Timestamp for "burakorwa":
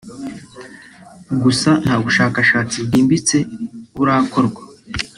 3.95-4.61